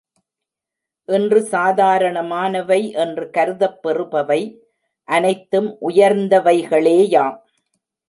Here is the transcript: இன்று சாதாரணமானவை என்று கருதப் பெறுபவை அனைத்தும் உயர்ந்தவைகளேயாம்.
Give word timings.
இன்று 1.09 1.41
சாதாரணமானவை 1.51 2.79
என்று 2.95 3.29
கருதப் 3.29 3.79
பெறுபவை 3.83 4.41
அனைத்தும் 5.09 5.77
உயர்ந்தவைகளேயாம். 5.89 7.39